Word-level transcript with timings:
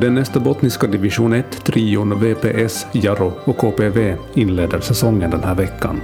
Den 0.00 0.14
nästa 0.14 0.40
bottniska 0.40 0.86
division 0.86 1.34
1-trion 1.34 2.20
VPS, 2.20 2.86
Jaro 2.92 3.32
och 3.44 3.56
KPV 3.56 4.16
inleder 4.34 4.80
säsongen 4.80 5.30
den 5.30 5.44
här 5.44 5.54
veckan. 5.54 6.00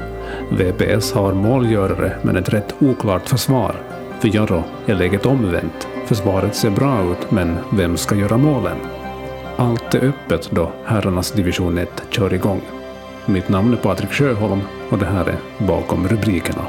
VPS 0.50 1.12
har 1.12 1.34
målgörare 1.34 2.12
men 2.22 2.36
ett 2.36 2.48
rätt 2.48 2.74
oklart 2.78 3.28
försvar. 3.28 3.76
För 4.20 4.36
Jaro 4.36 4.62
är 4.86 4.94
läget 4.94 5.26
omvänt. 5.26 5.88
Försvaret 6.06 6.54
ser 6.54 6.70
bra 6.70 7.12
ut, 7.12 7.30
men 7.30 7.56
vem 7.72 7.96
ska 7.96 8.14
göra 8.14 8.36
målen? 8.36 8.76
Allt 9.56 9.94
är 9.94 10.08
öppet 10.08 10.50
då 10.50 10.72
herrarnas 10.84 11.32
division 11.32 11.78
1 11.78 12.02
kör 12.10 12.34
igång. 12.34 12.60
Mitt 13.26 13.48
namn 13.48 13.72
är 13.72 13.76
Patrik 13.76 14.10
Sjöholm 14.10 14.60
och 14.90 14.98
det 14.98 15.06
här 15.06 15.24
är 15.26 15.66
Bakom 15.66 16.08
rubrikerna. 16.08 16.62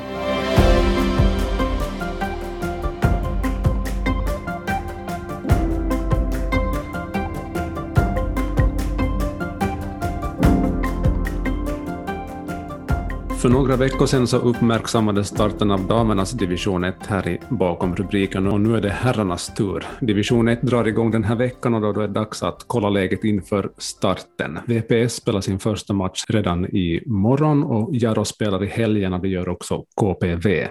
För 13.42 13.50
några 13.50 13.76
veckor 13.76 14.06
sedan 14.06 14.28
så 14.28 14.38
uppmärksammades 14.38 15.28
starten 15.28 15.72
av 15.72 15.88
damernas 15.88 16.32
division 16.32 16.84
1 16.84 16.96
här 17.08 17.28
i 17.28 17.40
bakom 17.50 17.96
rubriken 17.96 18.48
och 18.48 18.62
nu 18.62 18.78
är 18.78 18.82
det 18.82 18.90
herrarnas 18.90 19.54
tur. 19.54 19.86
Division 20.02 20.48
1 20.48 20.62
drar 20.62 20.88
igång 20.88 21.12
den 21.12 21.24
här 21.24 21.36
veckan 21.36 21.74
och 21.74 21.82
då 21.82 21.88
är 22.02 22.08
det 22.08 22.14
dags 22.14 22.44
att 22.44 22.64
kolla 22.68 22.90
läget 22.90 23.24
inför 23.24 23.72
starten. 23.78 24.60
VPS 24.66 25.16
spelar 25.16 25.42
sin 25.42 25.60
första 25.60 25.94
match 25.94 26.24
redan 26.28 26.66
i 26.66 27.04
morgon 27.06 27.64
och 27.64 27.90
Jaro 27.96 28.26
spelar 28.26 28.64
i 28.64 28.68
helgen 28.68 29.14
och 29.14 29.22
det 29.22 29.28
gör 29.28 29.50
också 29.50 29.86
KPV. 29.96 30.68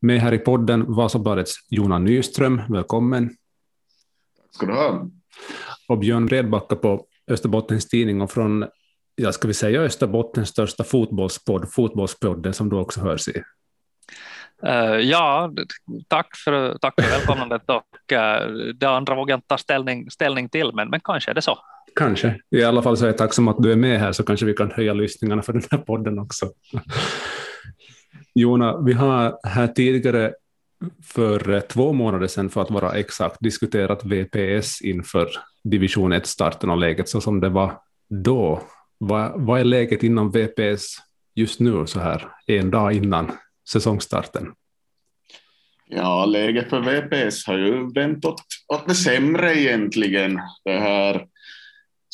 Med 0.00 0.20
här 0.20 0.34
i 0.34 0.38
podden 0.38 0.94
Vasabladets 0.94 1.54
Jona 1.70 1.98
Nyström, 1.98 2.62
välkommen. 2.68 3.28
Tack 3.28 4.54
ska 4.54 4.66
du 4.66 4.72
ha. 4.72 5.08
Och 5.88 5.98
Björn 5.98 6.28
Redbacka 6.28 6.76
på 6.76 7.06
Österbottens 7.30 7.88
Tidning 7.88 8.20
och 8.20 8.30
från 8.30 8.64
ja, 9.16 9.32
ska 9.32 9.48
vi 9.48 9.54
säga 9.54 9.80
Österbottens 9.80 10.48
största 10.48 10.84
fotbollspodd, 10.84 11.72
Fotbollspodden, 11.72 12.54
som 12.54 12.68
du 12.68 12.76
också 12.76 13.00
hörs 13.00 13.28
i? 13.28 13.42
Uh, 14.66 15.00
ja, 15.00 15.52
tack 16.08 16.36
för, 16.44 16.78
tack 16.78 16.94
för 17.00 17.10
välkomnandet 17.10 17.62
och 17.70 18.12
uh, 18.12 18.54
det 18.74 18.86
andra 18.86 19.14
vågar 19.14 19.32
jag 19.32 19.38
inte 19.38 19.48
ta 19.48 19.58
ställning, 19.58 20.10
ställning 20.10 20.48
till, 20.48 20.70
men, 20.74 20.90
men 20.90 21.00
kanske 21.00 21.30
är 21.30 21.34
det 21.34 21.42
så. 21.42 21.58
Kanske. 21.96 22.40
I 22.50 22.64
alla 22.64 22.82
fall 22.82 22.96
så 22.96 23.04
är 23.04 23.08
jag 23.08 23.18
tacksam 23.18 23.48
att 23.48 23.62
du 23.62 23.72
är 23.72 23.76
med 23.76 24.00
här 24.00 24.12
så 24.12 24.22
kanske 24.22 24.46
vi 24.46 24.54
kan 24.54 24.70
höja 24.70 24.94
lyssningarna 24.94 25.42
för 25.42 25.52
den 25.52 25.62
här 25.70 25.78
podden 25.78 26.18
också. 26.18 26.50
Jona, 28.34 28.80
vi 28.80 28.92
har 28.92 29.38
här 29.46 29.66
tidigare 29.66 30.34
för 31.04 31.60
två 31.60 31.92
månader 31.92 32.26
sedan 32.26 32.50
för 32.50 32.62
att 32.62 32.70
vara 32.70 32.92
exakt 32.92 33.36
diskuterat 33.40 34.04
VPS 34.04 34.82
inför 34.82 35.28
division 35.64 36.12
1-starten 36.12 36.70
och 36.70 36.76
läget 36.76 37.08
så 37.08 37.20
som 37.20 37.40
det 37.40 37.48
var 37.48 37.72
då. 38.08 38.62
Vad, 39.06 39.32
vad 39.40 39.60
är 39.60 39.64
läget 39.64 40.02
inom 40.02 40.30
VPS 40.30 40.96
just 41.34 41.60
nu 41.60 41.86
så 41.86 42.00
här 42.00 42.28
en 42.46 42.70
dag 42.70 42.92
innan 42.92 43.32
säsongstarten? 43.68 44.52
Ja, 45.88 46.26
läget 46.26 46.70
för 46.70 46.80
VPS 46.80 47.46
har 47.46 47.58
ju 47.58 47.92
vänt 47.92 48.24
åt, 48.24 48.42
åt 48.74 48.88
det 48.88 48.94
sämre 48.94 49.60
egentligen. 49.60 50.40
Det 50.64 50.78
här 50.78 51.26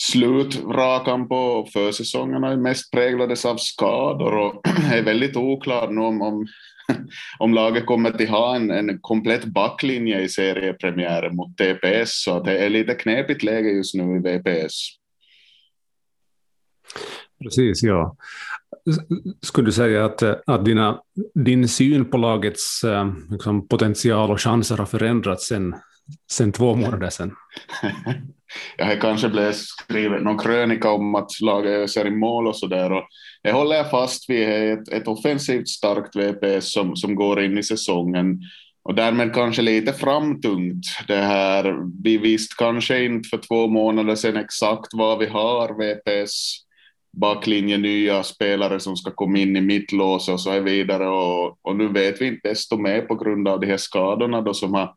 slutrakan 0.01 1.29
på 1.29 1.69
försäsongerna 1.73 2.53
är 2.53 2.57
mest 2.57 2.91
präglades 2.91 3.45
av 3.45 3.57
skador 3.57 4.37
och 4.37 4.69
är 4.93 5.03
väldigt 5.03 5.37
oklart 5.37 5.91
nu 5.91 6.01
om, 6.01 6.23
om, 6.23 6.47
om 7.39 7.55
laget 7.55 7.87
kommer 7.87 8.11
att 8.11 8.29
ha 8.29 8.57
en, 8.57 8.71
en 8.71 8.99
komplett 9.01 9.45
backlinje 9.45 10.21
i 10.21 10.29
seriepremiären 10.29 11.37
mot 11.37 11.57
TPS, 11.57 12.23
så 12.23 12.41
det 12.43 12.59
är 12.59 12.71
lite 12.71 12.95
knepigt 12.95 13.43
läge 13.43 13.69
just 13.69 13.95
nu 13.95 14.03
i 14.03 14.19
VPS. 14.19 15.00
Precis, 17.43 17.83
ja. 17.83 18.17
Skulle 19.43 19.69
du 19.69 19.73
säga 19.73 20.05
att, 20.05 20.23
att 20.23 20.65
dina, 20.65 21.01
din 21.35 21.69
syn 21.69 22.05
på 22.05 22.17
lagets 22.17 22.85
eh, 22.85 23.13
liksom, 23.31 23.69
potential 23.69 24.31
och 24.31 24.41
chanser 24.41 24.77
har 24.77 24.87
förändrats 24.87 25.47
sen, 25.47 25.75
sen 26.31 26.53
två 26.53 26.75
månader 26.75 27.11
sedan? 27.11 27.35
jag 28.79 28.87
har 28.87 28.97
kanske 28.97 29.29
blivit 29.29 29.57
skrivit 29.57 30.23
någon 30.23 30.39
krönika 30.39 30.91
om 30.91 31.15
att 31.15 31.41
laget 31.41 31.71
öser 31.71 32.07
i 32.07 32.11
mål 32.11 32.47
och 32.47 32.57
så 32.57 32.67
där. 32.67 32.93
Och 32.93 33.05
jag 33.43 33.55
håller 33.55 33.85
fast 33.85 34.31
vid 34.31 34.49
ett, 34.49 34.89
ett 34.89 35.09
offensivt 35.09 35.69
starkt 35.69 36.17
VPS 36.17 36.73
som, 36.73 36.97
som 36.97 37.15
går 37.15 37.43
in 37.43 37.59
i 37.59 37.63
säsongen 37.63 38.41
och 38.83 38.95
därmed 38.95 39.35
kanske 39.35 39.63
lite 39.63 39.93
framtungt. 39.93 40.87
Det 41.09 41.17
här, 41.17 41.77
vi 42.03 42.19
visste 42.19 42.55
kanske 42.59 43.05
inte 43.05 43.29
för 43.29 43.39
två 43.39 43.67
månader 43.67 44.15
sedan 44.15 44.37
exakt 44.37 44.89
vad 44.93 45.19
vi 45.19 45.27
har 45.27 45.69
VPS 45.69 46.57
backlinje, 47.13 47.79
nya 47.79 48.23
spelare 48.23 48.81
som 48.81 48.97
ska 48.97 49.11
komma 49.11 49.39
in 49.39 49.57
i 49.57 49.61
mittlås 49.61 50.29
och 50.29 50.41
så 50.41 50.61
vidare. 50.61 51.09
Och, 51.09 51.59
och 51.63 51.77
nu 51.77 51.89
vet 51.89 52.21
vi 52.21 52.27
inte 52.27 52.49
desto 52.49 52.77
mer 52.77 53.01
på 53.01 53.15
grund 53.15 53.49
av 53.49 53.61
de 53.61 53.67
här 53.67 53.77
skadorna 53.77 54.41
då 54.41 54.55
som 54.55 54.75
har 54.75 54.95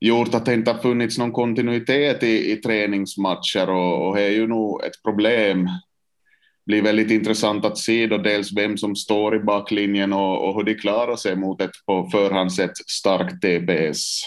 gjort 0.00 0.34
att 0.34 0.46
det 0.46 0.54
inte 0.54 0.72
har 0.72 0.78
funnits 0.78 1.18
någon 1.18 1.32
kontinuitet 1.32 2.22
i, 2.22 2.52
i 2.52 2.56
träningsmatcher 2.56 3.70
och, 3.70 4.08
och 4.08 4.16
det 4.16 4.22
är 4.22 4.30
ju 4.30 4.46
nog 4.46 4.84
ett 4.84 5.02
problem. 5.04 5.64
Det 5.64 6.72
blir 6.72 6.82
väldigt 6.82 7.10
intressant 7.10 7.64
att 7.64 7.78
se 7.78 8.06
då 8.06 8.18
dels 8.18 8.52
vem 8.56 8.76
som 8.76 8.96
står 8.96 9.36
i 9.36 9.40
backlinjen 9.40 10.12
och, 10.12 10.48
och 10.48 10.54
hur 10.54 10.64
de 10.64 10.74
klarar 10.74 11.16
sig 11.16 11.36
mot 11.36 11.60
ett 11.60 11.70
på 11.86 12.08
förhand 12.12 12.52
sett 12.52 12.76
starkt 12.76 13.42
TPS. 13.42 14.20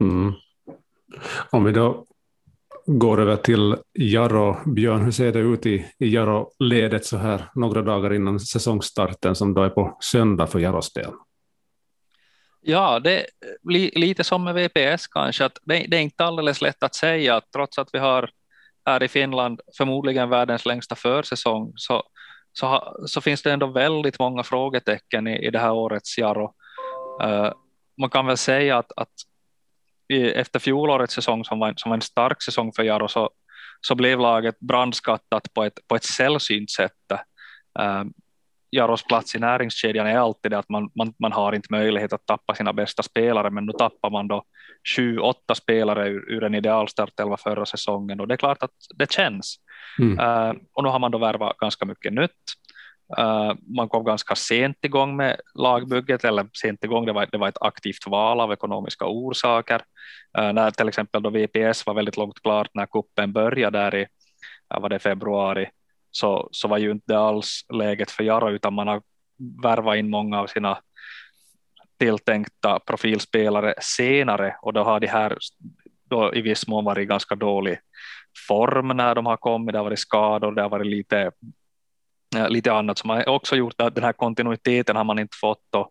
Mm. 0.00 0.32
Om 1.50 1.64
vi 1.64 1.72
då 1.72 2.04
går 2.88 3.20
över 3.20 3.36
till 3.36 3.76
Jarro. 3.94 4.56
Björn, 4.74 5.04
hur 5.04 5.10
ser 5.10 5.32
det 5.32 5.38
ut 5.38 5.66
i, 5.66 5.86
i 5.98 6.06
Jarro-ledet 6.06 7.04
så 7.04 7.16
här 7.16 7.50
några 7.54 7.82
dagar 7.82 8.14
innan 8.14 8.40
säsongstarten 8.40 9.34
som 9.34 9.54
då 9.54 9.62
är 9.62 9.68
på 9.68 9.96
söndag 10.00 10.46
för 10.46 10.58
Jarros 10.58 10.92
del? 10.92 11.12
Ja, 12.60 13.00
det 13.00 13.20
är 13.20 13.26
li, 13.70 13.90
lite 13.94 14.24
som 14.24 14.44
med 14.44 14.54
VPS 14.54 15.06
kanske. 15.06 15.44
Att 15.44 15.58
det, 15.62 15.86
det, 15.88 15.96
är 15.96 16.00
inte 16.00 16.24
alldeles 16.24 16.62
lätt 16.62 16.82
att 16.82 16.94
säga 16.94 17.36
att 17.36 17.52
trots 17.52 17.78
att 17.78 17.88
vi 17.92 17.98
har 17.98 18.30
här 18.86 19.02
i 19.02 19.08
Finland 19.08 19.60
förmodligen 19.78 20.28
världens 20.28 20.66
längsta 20.66 20.94
försäsong 20.94 21.72
så, 21.76 22.02
så, 22.52 22.96
så 23.06 23.20
finns 23.20 23.42
det 23.42 23.52
ändå 23.52 23.66
väldigt 23.66 24.18
många 24.18 24.42
frågetecken 24.42 25.26
i, 25.26 25.46
i 25.46 25.50
det 25.50 25.58
här 25.58 25.72
årets 25.72 26.18
Jarro. 26.18 26.54
Uh, 27.22 27.30
eh, 27.30 27.52
man 28.00 28.10
kan 28.10 28.26
väl 28.26 28.36
säga 28.36 28.78
att, 28.78 28.92
att 28.96 29.12
efter 30.10 30.58
fjolårets 30.58 31.14
säsong 31.14 31.44
som 31.44 31.58
var, 31.58 31.74
som 31.76 31.90
var 31.90 31.96
en 31.96 32.02
stark 32.02 32.42
säsong 32.42 32.72
för 32.76 32.82
Jaro 32.82 33.08
så, 33.08 33.30
så 33.80 33.94
blev 33.94 34.20
laget 34.20 34.60
brandskattat 34.60 35.54
på 35.54 35.64
ett, 35.64 35.78
på 35.88 35.96
ett 35.96 36.04
sällsynt 36.04 36.70
sätt. 36.70 36.92
Uh, 37.80 38.04
Jaros 38.70 39.02
plats 39.02 39.34
i 39.34 39.38
näringskedjan 39.38 40.06
är 40.06 40.18
alltid 40.18 40.52
det 40.52 40.58
att 40.58 40.68
man, 40.68 40.90
man, 40.94 41.14
man 41.18 41.32
har 41.32 41.52
inte 41.52 41.68
möjlighet 41.70 42.12
att 42.12 42.26
tappa 42.26 42.54
sina 42.54 42.72
bästa 42.72 43.02
spelare 43.02 43.50
men 43.50 43.66
nu 43.66 43.72
tappar 43.72 44.10
man 44.10 44.28
då 44.28 44.44
sju, 44.96 45.18
åtta 45.18 45.54
spelare 45.54 46.08
ur, 46.08 46.32
ur 46.32 46.44
en 46.44 46.54
idealstartelva 46.54 47.36
förra 47.36 47.66
säsongen 47.66 48.20
och 48.20 48.28
det 48.28 48.34
är 48.34 48.38
klart 48.38 48.62
att 48.62 48.70
det 48.94 49.12
känns. 49.12 49.56
Mm. 49.98 50.18
Uh, 50.18 50.62
och 50.72 50.84
nu 50.84 50.88
har 50.88 50.98
man 50.98 51.10
då 51.10 51.18
värvat 51.18 51.56
ganska 51.56 51.84
mycket 51.84 52.12
nytt. 52.12 52.32
Eh, 53.16 53.54
man 53.76 53.88
kom 53.88 54.04
ganska 54.04 54.34
sent 54.34 54.76
igång 54.82 55.16
med 55.16 55.40
lagbygget, 55.54 56.24
eller 56.24 56.48
sent 56.62 56.84
igång, 56.84 57.06
det 57.06 57.12
var, 57.12 57.28
det 57.32 57.38
var 57.38 57.48
ett 57.48 57.62
aktivt 57.62 58.06
val 58.06 58.40
av 58.40 58.52
ekonomiska 58.52 59.06
orsaker. 59.06 59.82
Eh, 60.38 60.52
när 60.52 60.70
till 60.70 60.88
exempel 60.88 61.22
då 61.22 61.30
VPS 61.30 61.86
var 61.86 61.94
väldigt 61.94 62.16
långt 62.16 62.42
klart 62.42 62.70
när 62.74 62.86
kuppen 62.86 63.32
började 63.32 63.78
där 63.78 63.94
i 63.94 64.06
var 64.68 64.88
det 64.88 64.98
februari, 64.98 65.70
så, 66.10 66.48
så 66.52 66.68
var 66.68 66.78
ju 66.78 66.90
inte 66.90 67.18
alls 67.18 67.60
läget 67.74 68.10
för 68.10 68.24
Jaro, 68.24 68.50
utan 68.50 68.74
man 68.74 68.88
har 68.88 69.02
värvat 69.62 69.96
in 69.96 70.10
många 70.10 70.40
av 70.40 70.46
sina 70.46 70.78
tilltänkta 71.98 72.78
profilspelare 72.78 73.74
senare 73.80 74.56
och 74.62 74.72
då 74.72 74.82
har 74.82 75.00
de 75.00 75.06
här 75.06 75.38
då 76.04 76.34
i 76.34 76.40
viss 76.40 76.66
mån 76.66 76.84
varit 76.84 77.08
ganska 77.08 77.34
dålig 77.34 77.78
form 78.48 78.88
när 78.88 79.14
de 79.14 79.26
har 79.26 79.36
kommit, 79.36 79.72
det 79.72 79.78
har 79.78 79.84
varit 79.84 79.98
skador, 79.98 80.52
det 80.52 80.62
har 80.62 80.68
varit 80.68 80.86
lite 80.86 81.30
lite 82.48 82.72
annat 82.72 82.98
som 82.98 83.10
har 83.10 83.28
också 83.28 83.56
gjort 83.56 83.80
att 83.80 83.94
den 83.94 84.04
här 84.04 84.12
kontinuiteten 84.12 84.96
har 84.96 85.04
man 85.04 85.18
inte 85.18 85.36
fått 85.36 85.74
och, 85.76 85.90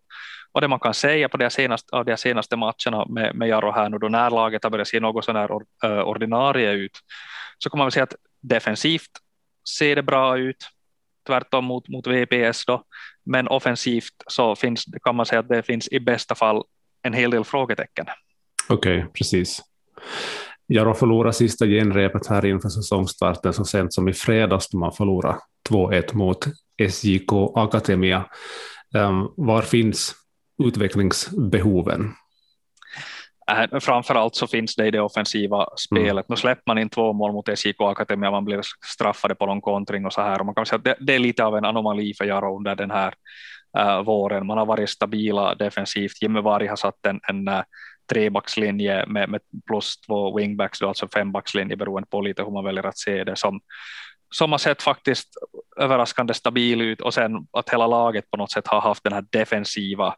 och 0.52 0.60
det 0.60 0.68
man 0.68 0.80
kan 0.80 0.94
säga 0.94 1.28
på 1.28 1.36
de 1.36 1.50
senaste, 1.50 1.96
av 1.96 2.04
de 2.04 2.16
senaste 2.16 2.56
matcherna 2.56 3.06
med, 3.08 3.34
med 3.34 3.48
Jaro 3.48 3.72
här 3.72 3.88
nu 3.88 3.98
då 3.98 4.08
när 4.08 4.30
laget 4.30 4.64
har 4.64 4.70
börjat 4.70 4.88
se 4.88 5.00
något 5.00 5.24
sån 5.24 5.36
här 5.36 5.50
eh, 5.84 6.00
ordinarie 6.00 6.72
ut 6.72 6.98
så 7.58 7.70
kan 7.70 7.78
man 7.78 7.86
väl 7.86 7.92
säga 7.92 8.04
att 8.04 8.14
defensivt 8.42 9.10
ser 9.78 9.96
det 9.96 10.02
bra 10.02 10.38
ut 10.38 10.68
tvärtom 11.26 11.64
mot, 11.64 11.88
mot 11.88 12.06
VPS 12.06 12.66
då 12.66 12.84
men 13.24 13.48
offensivt 13.48 14.14
så 14.26 14.56
finns, 14.56 14.84
kan 15.02 15.16
man 15.16 15.26
säga 15.26 15.40
att 15.40 15.48
det 15.48 15.62
finns 15.62 15.88
i 15.88 16.00
bästa 16.00 16.34
fall 16.34 16.64
en 17.02 17.12
hel 17.12 17.30
del 17.30 17.44
frågetecken. 17.44 18.06
Okej, 18.68 18.98
okay, 18.98 19.12
precis. 19.12 19.62
Jaro 20.68 20.94
förlorade 20.94 21.32
sista 21.32 21.66
genrepet 21.66 22.26
här 22.26 22.44
inför 22.44 22.68
säsongstarten 22.68 23.52
så 23.52 23.64
sent 23.64 23.92
som 23.92 24.08
i 24.08 24.12
fredags 24.12 24.68
då 24.68 24.78
man 24.78 24.92
förlorade 24.92 25.38
2-1 25.70 26.14
mot 26.14 26.46
SJK 26.90 27.32
Akademia. 27.54 28.24
Um, 28.94 29.32
var 29.36 29.62
finns 29.62 30.14
utvecklingsbehoven? 30.64 32.12
Äh, 33.50 33.80
framförallt 33.80 34.34
så 34.34 34.46
finns 34.46 34.76
det 34.76 34.86
i 34.86 34.90
det 34.90 35.00
offensiva 35.00 35.66
spelet. 35.76 36.10
Mm. 36.10 36.24
Nu 36.28 36.36
släpper 36.36 36.62
man 36.66 36.78
in 36.78 36.88
två 36.88 37.12
mål 37.12 37.32
mot 37.32 37.48
SJK 37.48 37.80
Akademia, 37.80 38.30
man 38.30 38.44
blir 38.44 38.60
straffade 38.86 39.34
på 39.34 39.46
någon 39.46 39.60
kontring 39.60 40.06
och 40.06 40.12
så 40.12 40.20
här. 40.20 40.40
Och 40.40 40.46
man 40.46 40.54
kan 40.54 40.66
säga 40.66 40.78
att 40.78 40.84
det, 40.84 40.96
det 41.00 41.14
är 41.14 41.18
lite 41.18 41.44
av 41.44 41.56
en 41.56 41.64
anomali 41.64 42.14
för 42.14 42.24
Jaro 42.24 42.56
under 42.56 42.74
den 42.74 42.90
här 42.90 43.14
uh, 43.78 44.02
våren. 44.02 44.46
Man 44.46 44.58
har 44.58 44.66
varit 44.66 44.90
stabila 44.90 45.54
defensivt. 45.54 46.22
Jimmy 46.22 46.40
Vari 46.40 46.66
har 46.66 46.76
satt 46.76 47.06
en, 47.06 47.20
en 47.28 47.48
uh, 47.48 47.62
trebackslinje 48.12 49.06
med, 49.06 49.28
med 49.28 49.40
plus 49.66 50.00
två 50.00 50.36
wingbacks, 50.36 50.78
då, 50.78 50.88
alltså 50.88 51.08
fembackslinje 51.08 51.76
beroende 51.76 52.08
på 52.08 52.20
lite 52.20 52.42
hur 52.42 52.50
man 52.50 52.64
väljer 52.64 52.86
att 52.86 52.98
se 52.98 53.24
det 53.24 53.36
som, 53.36 53.60
som 54.30 54.50
har 54.50 54.58
sett 54.58 54.82
faktiskt 54.82 55.28
överraskande 55.80 56.34
stabil 56.34 56.80
ut 56.80 57.00
och 57.00 57.14
sen 57.14 57.32
att 57.52 57.70
hela 57.70 57.86
laget 57.86 58.30
på 58.30 58.36
något 58.36 58.52
sätt 58.52 58.66
har 58.66 58.80
haft 58.80 59.04
den 59.04 59.12
här 59.12 59.24
defensiva 59.30 60.14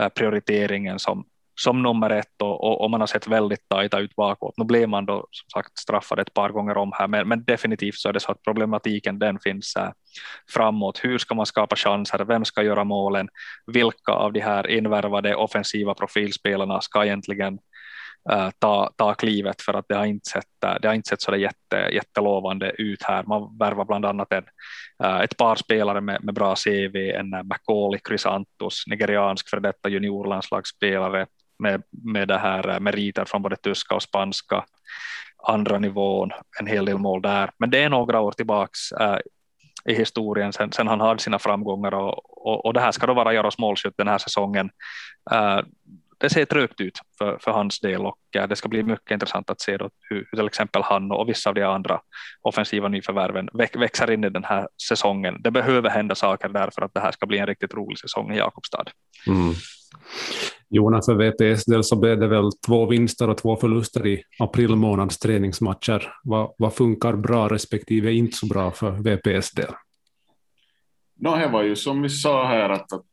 eh, 0.00 0.08
prioriteringen 0.08 0.98
som, 0.98 1.24
som 1.60 1.82
nummer 1.82 2.10
ett 2.10 2.42
och, 2.42 2.64
och, 2.64 2.80
och, 2.80 2.90
man 2.90 3.00
har 3.00 3.06
sett 3.06 3.26
väldigt 3.26 3.68
tajta 3.68 3.98
ut 3.98 4.16
bakåt. 4.16 4.54
Nu 4.56 4.64
blev 4.64 4.88
man 4.88 5.06
då 5.06 5.26
som 5.30 5.60
sagt 5.60 5.78
straffad 5.78 6.18
ett 6.18 6.34
par 6.34 6.50
gånger 6.50 6.76
om 6.76 6.92
här, 6.94 7.08
men, 7.08 7.28
men 7.28 7.44
definitivt 7.44 7.94
så 7.94 8.08
är 8.08 8.12
det 8.12 8.20
så 8.20 8.32
att 8.32 8.42
problematiken 8.42 9.18
den 9.18 9.38
finns 9.38 9.72
här 9.76 9.92
framåt. 10.54 11.00
Hur 11.04 11.18
ska 11.18 11.34
man 11.34 11.46
skapa 11.46 11.76
chanser? 11.76 12.24
Vem 12.24 12.44
ska 12.44 12.62
göra 12.62 12.84
målen? 12.84 13.28
Vilka 13.66 14.12
av 14.12 14.32
de 14.32 14.40
här 14.40 14.70
invärvade 14.70 15.34
offensiva 15.34 15.94
profilspelarna 15.94 16.80
ska 16.80 17.04
egentligen 17.04 17.58
äh, 18.30 18.50
ta, 18.58 18.90
ta 18.96 19.14
klivet 19.14 19.62
för 19.62 19.74
att 19.74 19.84
det 19.88 19.94
har 19.94 20.06
inte 20.06 20.30
sett, 20.30 20.64
eh, 20.64 20.74
det 20.82 20.88
har 20.88 20.94
inte 20.94 21.08
sett 21.08 21.22
så 21.22 21.36
jätte, 21.36 21.76
jättelovande 21.92 22.70
ut 22.78 23.02
här. 23.02 23.22
Man 23.22 23.58
värvar 23.58 23.84
bland 23.84 24.04
annat 24.04 24.32
en, 24.32 24.44
äh, 25.04 25.20
ett 25.20 25.36
par 25.36 25.56
spelare 25.56 26.00
med, 26.00 26.24
med 26.24 26.34
bra 26.34 26.54
CV, 26.54 26.96
en 26.96 27.30
Macaulay 27.30 28.00
Chrysantos, 28.08 28.84
nigeriansk 28.86 29.48
för 29.48 29.60
detta 29.60 29.88
juniorlandslagsspelare, 29.88 31.26
med, 31.58 31.82
med 31.90 32.28
det 32.28 32.38
här 32.38 32.80
meriter 32.80 33.24
från 33.24 33.42
både 33.42 33.56
tyska 33.56 33.94
och 33.94 34.02
spanska, 34.02 34.64
andra 35.46 35.78
nivån, 35.78 36.30
en 36.60 36.66
hel 36.66 36.84
del 36.84 36.98
mål 36.98 37.22
där. 37.22 37.50
Men 37.58 37.70
det 37.70 37.82
är 37.82 37.88
några 37.88 38.20
år 38.20 38.32
tillbaks 38.32 38.92
i 39.88 39.94
historien 39.94 40.52
sen, 40.52 40.72
sen, 40.72 40.88
han 40.88 41.00
hade 41.00 41.20
sina 41.20 41.38
framgångar 41.38 41.94
och, 41.94 42.46
och, 42.46 42.66
och 42.66 42.74
det 42.74 42.80
här 42.80 42.92
ska 42.92 43.06
då 43.06 43.14
vara 43.14 43.34
Jaros 43.34 43.58
målskytt 43.58 43.94
den 43.96 44.08
här 44.08 44.18
säsongen. 44.18 44.70
Uh, 45.32 45.60
det 46.20 46.30
ser 46.30 46.44
trögt 46.44 46.80
ut 46.80 46.98
för, 47.18 47.38
för 47.40 47.50
hans 47.50 47.80
del 47.80 48.06
och 48.06 48.18
eh, 48.36 48.48
det 48.48 48.56
ska 48.56 48.68
bli 48.68 48.82
mycket 48.82 49.10
intressant 49.10 49.50
att 49.50 49.60
se 49.60 49.76
då 49.76 49.90
hur, 50.00 50.16
hur 50.16 50.38
till 50.38 50.46
exempel 50.46 50.82
han 50.82 51.12
och 51.12 51.28
vissa 51.28 51.50
av 51.50 51.54
de 51.54 51.64
andra 51.64 52.00
offensiva 52.42 52.88
nyförvärven 52.88 53.48
växer 53.52 54.10
in 54.10 54.24
i 54.24 54.30
den 54.30 54.44
här 54.44 54.68
säsongen. 54.88 55.42
Det 55.42 55.50
behöver 55.50 55.90
hända 55.90 56.14
saker 56.14 56.48
där 56.48 56.70
för 56.74 56.82
att 56.82 56.94
det 56.94 57.00
här 57.00 57.12
ska 57.12 57.26
bli 57.26 57.38
en 57.38 57.46
riktigt 57.46 57.74
rolig 57.74 57.98
säsong 57.98 58.32
i 58.32 58.38
Jakobstad. 58.38 58.84
Mm. 59.26 59.54
Jonas, 60.70 61.06
för 61.06 61.14
VPS 61.14 61.64
del 61.64 61.84
så 61.84 61.96
blev 61.96 62.20
det 62.20 62.28
väl 62.28 62.50
två 62.66 62.86
vinster 62.86 63.28
och 63.30 63.36
två 63.36 63.56
förluster 63.56 64.06
i 64.06 64.22
april 64.38 64.76
månads 64.76 65.18
träningsmatcher. 65.18 66.12
Vad, 66.24 66.54
vad 66.58 66.74
funkar 66.74 67.12
bra 67.12 67.48
respektive 67.48 68.12
inte 68.12 68.36
så 68.36 68.46
bra 68.46 68.70
för 68.70 68.90
VPS 68.90 69.50
del? 69.50 69.72
No, 71.20 71.36
det 71.36 71.48
var 71.48 71.62
ju 71.62 71.76
som 71.76 72.02
vi 72.02 72.08
sa 72.08 72.46
här 72.46 72.70
att, 72.70 72.92
att 72.92 73.04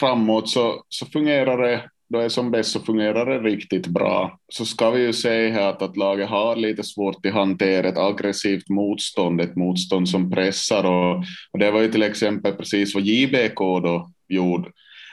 framåt 0.00 0.48
så, 0.48 0.84
så 0.88 1.06
fungerar 1.06 1.62
det 1.62 1.90
då 2.12 2.18
är 2.18 2.28
som 2.28 2.50
bäst 2.50 2.70
så 2.70 2.80
fungerar 2.80 3.26
det 3.26 3.48
riktigt 3.48 3.86
bra. 3.86 4.38
Så 4.48 4.64
ska 4.64 4.90
vi 4.90 5.02
ju 5.02 5.12
säga 5.12 5.68
att, 5.68 5.82
att 5.82 5.96
laget 5.96 6.28
har 6.28 6.56
lite 6.56 6.82
svårt 6.82 7.26
att 7.26 7.32
hantera 7.32 7.88
ett 7.88 7.98
aggressivt 7.98 8.68
motstånd, 8.68 9.40
ett 9.40 9.56
motstånd 9.56 10.08
som 10.08 10.30
pressar 10.30 10.84
och, 10.84 11.16
och 11.52 11.58
det 11.58 11.70
var 11.70 11.80
ju 11.80 11.88
till 11.88 12.02
exempel 12.02 12.52
precis 12.52 12.94
vad 12.94 13.04
JBK 13.04 13.58
då 13.58 14.12
gjorde 14.28 14.70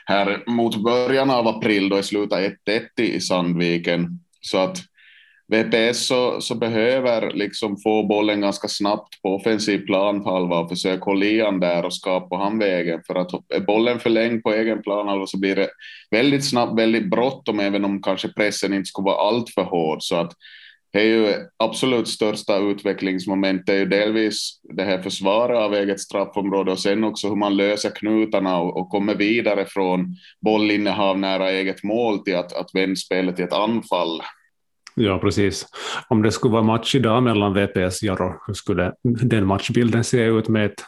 här 0.10 0.44
mot 0.48 0.84
början 0.84 1.30
av 1.30 1.48
april 1.48 1.90
då 1.90 1.96
det 1.96 2.04
slutade 2.04 2.56
1-1 2.68 3.02
i 3.02 3.20
Sandviken. 3.20 4.20
Så 4.42 4.58
att 4.58 4.78
VPS 5.48 6.08
så, 6.08 6.42
så, 6.42 6.56
behöver 6.56 7.34
liksom 7.34 7.78
få 7.78 8.04
bollen 8.04 8.42
ganska 8.42 8.68
snabbt 8.68 9.22
på 9.22 9.36
offensiv 9.36 9.86
planhalva 9.86 10.60
och 10.60 10.70
försöka 10.70 11.06
hålla 11.06 11.26
igen 11.26 11.60
där 11.60 11.86
och 11.86 11.94
skapa 11.94 12.36
han 12.36 12.60
vägen. 12.60 13.02
För 13.08 13.16
att 13.16 13.32
är 13.54 13.60
bollen 13.60 14.00
förlängd 14.00 14.44
på 14.44 14.54
egen 14.54 14.82
planhalva 14.82 15.28
så 15.28 15.40
blir 15.40 15.56
det 15.56 15.70
väldigt 16.12 16.50
snabbt, 16.50 16.80
väldigt 16.80 17.10
bråttom, 17.10 17.60
även 17.60 17.86
om 17.86 18.02
kanske 18.02 18.28
pressen 18.28 18.74
inte 18.74 18.88
skulle 18.88 19.06
vara 19.06 19.28
alltför 19.28 19.64
hård. 19.64 20.04
Så 20.04 20.16
att 20.16 20.34
är 20.92 21.04
ju 21.04 21.34
absolut 21.58 22.08
största 22.08 22.58
utvecklingsmomentet, 22.58 23.70
är 23.70 23.80
ju 23.80 23.86
delvis 23.86 24.60
det 24.64 24.84
här 24.84 25.02
försvaret 25.02 25.58
av 25.58 25.74
eget 25.74 26.00
straffområde 26.00 26.72
och 26.72 26.80
sen 26.80 27.04
också 27.04 27.30
hur 27.30 27.36
man 27.36 27.58
löser 27.58 27.90
knutarna 27.90 28.58
och, 28.58 28.78
och 28.78 28.90
kommer 28.90 29.16
vidare 29.16 29.66
från 29.66 30.16
bollinnehav 30.42 31.20
nära 31.20 31.52
eget 31.52 31.84
mål 31.84 32.20
till 32.20 32.36
att, 32.36 32.54
att 32.54 32.70
vända 32.74 32.96
spelet 32.96 33.36
till 33.36 33.46
ett 33.46 33.54
anfall. 33.54 34.22
Ja, 34.96 35.20
precis. 35.20 35.66
Om 36.08 36.22
det 36.22 36.32
skulle 36.32 36.52
vara 36.52 36.64
match 36.64 36.96
idag 36.96 37.24
mellan 37.24 37.54
VPS 37.54 38.02
och 38.02 38.04
Jaro, 38.04 38.34
hur 38.48 38.54
skulle 38.54 38.94
den 39.04 39.46
matchbilden 39.46 40.04
se 40.04 40.24
ut 40.24 40.48
med, 40.48 40.66
ett, 40.66 40.84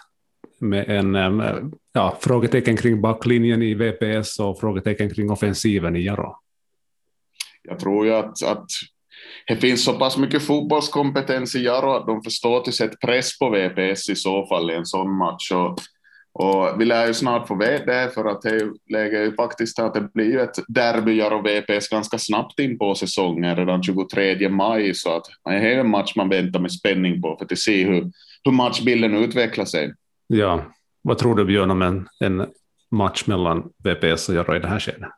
med 0.60 0.90
en 0.90 1.16
ja, 1.94 2.18
frågetecken 2.22 2.78
kring 2.78 3.02
backlinjen 3.02 3.62
i 3.62 3.74
VPS 3.74 4.40
och 4.40 4.60
frågetecken 4.60 5.10
kring 5.10 5.32
offensiven 5.32 5.96
i 5.96 6.06
Jaro? 6.06 6.36
Jag 7.64 7.80
tror 7.80 8.06
ju 8.06 8.14
att, 8.14 8.44
att 8.44 8.66
det 9.48 9.56
finns 9.56 9.86
så 9.86 9.94
pass 9.94 10.18
mycket 10.18 10.44
fotbollskompetens 10.44 11.56
i 11.56 11.64
Jaro 11.64 11.92
att 11.92 12.08
de 12.08 12.24
förstår 12.24 12.62
till 12.62 12.74
sätt 12.74 13.00
press 13.00 13.40
på 13.40 13.50
VPS 13.50 14.10
i 14.10 14.16
så 14.16 14.48
fall 14.48 14.72
i 14.72 14.76
en 14.76 14.86
sån 14.86 15.18
match. 15.18 15.52
Och, 15.52 15.80
och 16.34 16.82
vi 16.82 16.86
lär 16.86 17.08
ju 17.08 17.14
snart 17.14 17.48
få 17.48 17.56
veta 17.56 17.86
det 17.86 18.12
för 18.14 18.26
att 18.26 18.42
det 18.42 18.72
läget 18.90 19.28
ju 19.28 19.36
faktiskt 19.36 19.80
att 19.80 19.94
det 19.94 20.14
blir 20.14 20.26
ju 20.26 20.42
ett 20.42 20.60
derby 20.68 21.18
Jaro 21.18 21.42
VPS 21.42 21.90
ganska 21.90 22.18
snabbt 22.18 22.60
in 22.60 22.78
på 22.78 22.96
säsongen 22.96 23.56
redan 23.56 23.84
23 23.84 24.50
maj 24.50 24.94
så 24.94 25.16
att 25.16 25.26
det 25.46 25.52
är 25.52 25.80
en 25.80 25.90
match 25.90 26.16
man 26.16 26.30
väntar 26.30 26.60
med 26.60 26.72
spänning 26.72 27.22
på 27.22 27.38
för 27.38 27.54
att 27.54 27.60
se 27.60 27.84
hur, 27.86 28.12
hur 28.44 28.52
matchbilden 28.52 29.16
utvecklar 29.16 29.66
sig. 29.66 29.94
Ja, 30.28 30.66
vad 31.02 31.18
tror 31.18 31.36
du 31.36 31.46
Björn 31.46 31.72
om 31.72 31.82
en, 31.82 32.08
en 32.20 32.48
match 32.92 33.24
mellan 33.26 33.70
VPS 33.84 34.30
och 34.30 34.36
Jaro 34.36 34.56
i 34.56 34.60
det 34.60 34.68
här 34.68 34.80
skedet? 34.80 35.10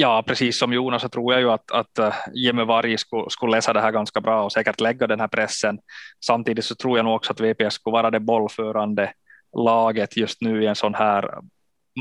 Ja, 0.00 0.24
precis 0.26 0.58
som 0.58 0.72
Jonas 0.72 1.02
så 1.02 1.08
tror 1.08 1.32
jag 1.32 1.42
ju 1.42 1.50
att, 1.50 1.70
att 1.70 1.98
eh, 1.98 2.14
Jimmy 2.34 2.64
Varg 2.64 2.98
skulle, 2.98 3.30
skulle 3.30 3.52
läsa 3.52 3.72
det 3.72 3.80
här 3.80 3.92
ganska 3.92 4.20
bra 4.20 4.44
och 4.44 4.52
säkert 4.52 4.80
lägga 4.80 5.06
den 5.06 5.20
här 5.20 5.28
pressen. 5.28 5.78
Samtidigt 6.26 6.64
så 6.64 6.74
tror 6.74 6.98
jag 6.98 7.04
nog 7.04 7.14
också 7.14 7.32
att 7.32 7.40
VPS 7.40 7.74
skulle 7.74 7.92
vara 7.92 8.10
det 8.10 8.20
bollförande 8.20 9.12
laget 9.56 10.16
just 10.16 10.40
nu 10.40 10.62
i 10.62 10.66
en 10.66 10.74
sån 10.74 10.94
här 10.94 11.38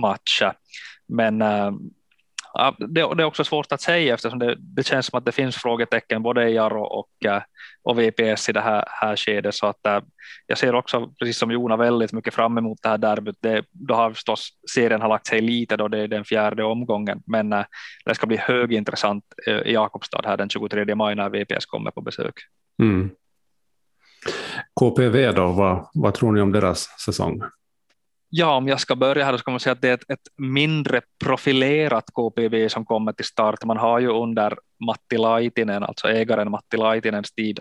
match. 0.01 0.41
Men 1.07 1.41
eh, 1.41 1.71
det, 2.77 3.01
är 3.01 3.23
också 3.23 3.43
svårt 3.43 3.71
att 3.71 3.81
säga 3.81 4.13
eftersom 4.13 4.39
det, 4.39 4.55
det, 4.59 4.85
känns 4.85 5.05
som 5.05 5.17
att 5.17 5.25
det 5.25 5.31
finns 5.31 5.55
frågetecken 5.55 6.23
både 6.23 6.49
i 6.49 6.55
Jaro 6.55 6.81
och, 6.81 7.25
eh, 7.25 7.41
och 7.83 7.99
VPS 7.99 8.49
i 8.49 8.51
det 8.51 8.61
här, 8.61 8.83
här 8.87 9.15
skedet. 9.15 9.55
Så 9.55 9.67
att, 9.67 9.85
eh, 9.85 9.99
jag 10.47 10.57
ser 10.57 10.75
också, 10.75 11.13
precis 11.19 11.37
som 11.37 11.51
Jona, 11.51 11.77
väldigt 11.77 12.13
mycket 12.13 12.33
fram 12.33 12.57
emot 12.57 12.79
det 12.81 12.89
här 12.89 12.97
derbyt. 12.97 13.37
Det, 13.39 13.63
då 13.71 13.93
har 13.93 14.13
förstås 14.13 14.49
serien 14.71 15.01
har 15.01 15.09
lagt 15.09 15.27
sig 15.27 15.41
lite 15.41 15.77
då 15.77 15.87
det 15.87 15.99
är 15.99 16.07
den 16.07 16.25
fjärde 16.25 16.63
omgången, 16.63 17.21
men 17.25 17.53
eh, 17.53 17.65
det 18.05 18.15
ska 18.15 18.27
bli 18.27 18.37
högintressant 18.37 19.23
i 19.65 19.73
Jakobstad 19.73 20.21
här 20.25 20.37
den 20.37 20.49
23 20.49 20.95
maj 20.95 21.15
när 21.15 21.29
VPS 21.29 21.65
kommer 21.65 21.91
på 21.91 22.01
besök. 22.01 22.33
Mm. 22.83 23.09
KPV 24.79 25.31
då, 25.31 25.47
vad, 25.47 25.89
vad 25.93 26.13
tror 26.13 26.31
ni 26.31 26.41
om 26.41 26.51
deras 26.51 26.99
säsong? 27.05 27.41
Ja, 28.29 28.55
om 28.55 28.67
jag 28.67 28.79
ska 28.79 28.95
börja 28.95 29.25
här 29.25 29.31
så 29.31 29.37
ska 29.37 29.51
man 29.51 29.59
säga 29.59 29.73
att 29.73 29.81
det 29.81 29.89
är 29.89 29.93
ett, 29.93 30.09
ett, 30.09 30.27
mindre 30.37 31.01
profilerat 31.23 32.05
KPV 32.13 32.69
som 32.69 32.85
kommer 32.85 33.11
till 33.11 33.25
start. 33.25 33.63
Man 33.63 33.77
har 33.77 33.99
ju 33.99 34.07
under 34.07 34.57
Matti 34.85 35.17
Laitinen, 35.17 35.83
alltså 35.83 36.07
ägaren 36.07 36.51
Matti 36.51 36.77
Laitinens 36.77 37.31
tid, 37.31 37.59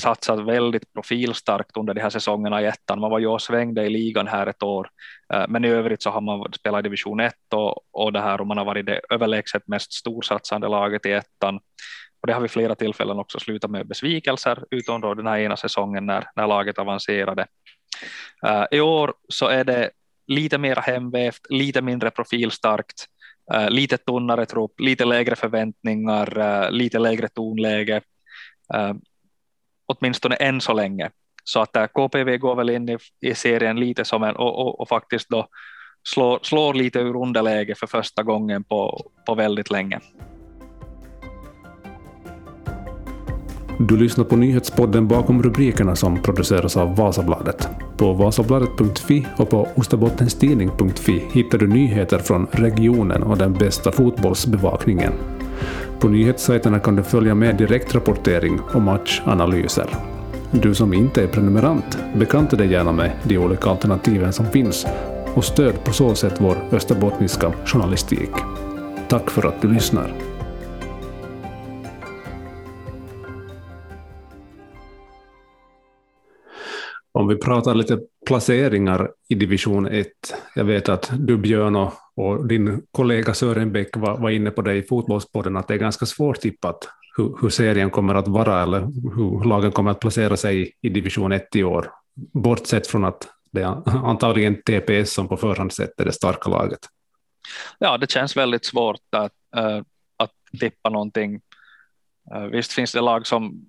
satsat 0.00 0.46
väldigt 0.46 0.92
profilstarkt 0.92 1.76
under 1.76 1.94
de 1.94 2.00
här 2.00 2.10
säsongerna 2.10 2.62
i 2.62 2.66
ettan. 2.66 3.00
Man 3.00 3.10
var 3.10 3.18
ju 3.18 3.26
och 3.26 3.42
svängde 3.42 3.84
i 3.84 3.90
ligan 3.90 4.26
här 4.26 4.46
ett 4.46 4.62
år, 4.62 4.88
eh, 5.34 5.44
men 5.48 5.64
i 5.64 5.68
övrigt 5.68 6.02
så 6.02 6.10
har 6.10 6.20
man 6.20 6.52
spelat 6.52 6.80
i 6.80 6.82
division 6.82 7.20
1 7.20 7.34
och, 7.54 7.80
och 7.92 8.12
det 8.12 8.20
här 8.20 8.40
och 8.40 8.46
man 8.46 8.58
har 8.58 8.64
varit 8.64 8.86
det 8.86 9.00
överlägset 9.10 9.68
mest 9.68 9.92
storsatsande 9.92 10.68
laget 10.68 11.06
i 11.06 11.12
ettan. 11.12 11.56
Och 12.20 12.26
det 12.26 12.32
har 12.32 12.40
vi 12.40 12.48
flera 12.48 12.74
tillfällen 12.74 13.18
också 13.18 13.38
slutat 13.38 13.70
med 13.70 13.88
besvikelser, 13.88 14.64
utom 14.70 15.00
då 15.00 15.14
den 15.14 15.26
här 15.26 15.38
ena 15.38 15.56
säsongen 15.56 16.06
när, 16.06 16.24
när 16.36 16.46
laget 16.46 16.78
avancerade. 16.78 17.46
Uh, 18.46 18.64
I 18.70 18.80
år 18.80 19.14
så 19.28 19.46
är 19.46 19.64
det 19.64 19.90
lite 20.28 20.58
mer 20.58 20.76
hemvävt, 20.76 21.40
lite 21.48 21.82
mindre 21.82 22.10
profilstarkt, 22.10 23.06
uh, 23.54 23.70
lite 23.70 23.96
tunnare 23.96 24.46
trupp, 24.46 24.80
lite 24.80 25.04
lägre 25.04 25.36
förväntningar, 25.36 26.38
uh, 26.38 26.70
lite 26.70 26.98
lägre 26.98 27.28
tonläge, 27.28 28.00
uh, 28.74 28.94
åtminstone 29.86 30.34
än 30.34 30.60
så 30.60 30.72
länge. 30.72 31.10
Så 31.44 31.60
att 31.60 31.92
KPV 31.92 32.36
går 32.38 32.56
väl 32.56 32.70
in 32.70 32.88
i, 32.88 32.98
i 33.20 33.34
serien 33.34 33.80
lite 33.80 34.04
som 34.04 34.22
en, 34.22 34.36
och, 34.36 34.58
och, 34.58 34.80
och 34.80 34.88
faktiskt 34.88 35.28
då 35.28 35.48
slår, 36.02 36.38
slår 36.42 36.74
lite 36.74 36.98
ur 36.98 37.16
underläge 37.16 37.74
för 37.74 37.86
första 37.86 38.22
gången 38.22 38.64
på, 38.64 39.10
på 39.26 39.34
väldigt 39.34 39.70
länge. 39.70 40.00
Du 43.80 43.96
lyssnar 43.96 44.24
på 44.24 44.36
nyhetspodden 44.36 45.08
bakom 45.08 45.42
rubrikerna 45.42 45.96
som 45.96 46.22
produceras 46.22 46.76
av 46.76 46.96
Vasabladet. 46.96 47.68
På 47.96 48.12
vasabladet.fi 48.12 49.26
och 49.36 49.50
på 49.50 49.68
ostabottenstidning.fi 49.74 51.24
hittar 51.32 51.58
du 51.58 51.66
nyheter 51.66 52.18
från 52.18 52.46
regionen 52.50 53.22
och 53.22 53.38
den 53.38 53.52
bästa 53.52 53.92
fotbollsbevakningen. 53.92 55.12
På 56.00 56.08
nyhetssajterna 56.08 56.78
kan 56.78 56.96
du 56.96 57.02
följa 57.02 57.34
med 57.34 57.56
direktrapportering 57.56 58.60
och 58.74 58.82
matchanalyser. 58.82 59.86
Du 60.50 60.74
som 60.74 60.94
inte 60.94 61.22
är 61.22 61.26
prenumerant, 61.26 61.98
bekanta 62.14 62.56
dig 62.56 62.72
gärna 62.72 62.92
med 62.92 63.10
de 63.22 63.38
olika 63.38 63.70
alternativen 63.70 64.32
som 64.32 64.46
finns 64.46 64.86
och 65.34 65.44
stöd 65.44 65.84
på 65.84 65.92
så 65.92 66.14
sätt 66.14 66.34
vår 66.40 66.56
österbottniska 66.72 67.52
journalistik. 67.66 68.30
Tack 69.08 69.30
för 69.30 69.48
att 69.48 69.62
du 69.62 69.72
lyssnar. 69.72 70.27
Om 77.18 77.28
vi 77.28 77.36
pratar 77.36 77.74
lite 77.74 77.98
placeringar 78.26 79.10
i 79.28 79.34
division 79.34 79.86
1. 79.86 80.08
Jag 80.54 80.64
vet 80.64 80.88
att 80.88 81.10
du 81.18 81.36
Björn 81.36 81.76
och, 81.76 81.92
och 82.16 82.46
din 82.46 82.82
kollega 82.90 83.34
Sören 83.34 83.72
Bäck 83.72 83.96
var, 83.96 84.18
var, 84.18 84.30
inne 84.30 84.50
på 84.50 84.62
det 84.62 84.74
i 84.74 84.82
Fotbollspodden, 84.82 85.56
att 85.56 85.68
det 85.68 85.74
är 85.74 85.78
ganska 85.78 86.06
svårt 86.06 86.40
tippat 86.40 86.88
hur, 87.16 87.36
hur, 87.40 87.48
serien 87.48 87.90
kommer 87.90 88.14
att 88.14 88.28
vara 88.28 88.62
eller 88.62 88.80
hur 89.16 89.48
lagen 89.48 89.72
kommer 89.72 89.90
att 89.90 90.00
placera 90.00 90.36
sig 90.36 90.62
i, 90.62 90.72
i 90.80 90.88
division 90.88 91.32
1 91.32 91.56
i 91.56 91.64
år. 91.64 91.90
Bortsett 92.32 92.86
från 92.86 93.04
att 93.04 93.28
det 93.52 93.62
är 93.62 93.88
antagligen 94.06 94.62
TPS 94.62 95.12
som 95.12 95.28
på 95.28 95.36
förhand 95.36 95.72
sätter 95.72 96.04
det 96.04 96.12
starka 96.12 96.50
laget. 96.50 96.80
Ja, 97.78 97.98
det 97.98 98.10
känns 98.10 98.36
väldigt 98.36 98.64
svårt 98.64 99.14
att, 99.16 99.32
äh, 99.56 99.82
att 100.16 100.32
tippa 100.60 100.90
någonting. 100.90 101.40
Eh, 102.34 102.42
visst 102.42 102.72
finns 102.72 102.92
det 102.92 103.00
lag 103.00 103.26
som 103.26 103.66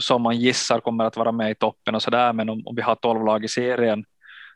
som 0.00 0.22
man 0.22 0.36
gissar 0.36 0.80
kommer 0.80 1.04
att 1.04 1.16
vara 1.16 1.32
med 1.32 1.50
i 1.50 1.54
toppen 1.54 1.94
och 1.94 2.02
sådär. 2.02 2.32
Men 2.32 2.48
om, 2.48 2.62
om 2.66 2.74
vi 2.74 2.82
har 2.82 2.94
tolv 2.94 3.24
lag 3.24 3.44
i 3.44 3.48
serien 3.48 4.04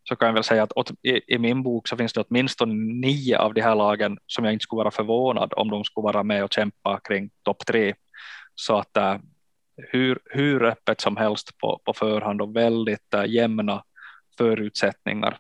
så 0.09 0.17
kan 0.17 0.27
jag 0.27 0.35
väl 0.35 0.45
säga 0.45 0.63
att 0.63 0.73
åt, 0.73 0.91
i, 1.03 1.35
i, 1.35 1.39
min 1.39 1.63
bok 1.63 1.89
så 1.89 1.97
finns 1.97 2.13
det 2.13 2.25
åtminstone 2.29 2.75
nio 2.75 3.39
av 3.39 3.55
de 3.55 3.61
här 3.61 3.75
lagen 3.75 4.19
som 4.27 4.45
jag 4.45 4.53
inte 4.53 4.63
skulle 4.63 4.79
vara 4.79 4.91
förvånad 4.91 5.53
om 5.57 5.71
de 5.71 5.85
skulle 5.85 6.05
vara 6.05 6.23
med 6.23 6.45
och 6.45 6.53
kämpa 6.53 7.01
kring 7.05 7.31
topp 7.43 7.67
tre. 7.67 7.95
Så 8.55 8.79
att 8.79 8.97
äh, 8.97 9.17
hur, 9.77 10.19
hur 10.25 10.65
öppet 10.65 11.01
som 11.01 11.17
helst 11.17 11.59
på, 11.59 11.81
på 11.85 11.93
förhand 11.93 12.43
och 12.43 12.57
väldigt 12.57 13.15
äh, 13.15 13.27
jämna 13.27 13.83
förutsättningar. 14.39 15.39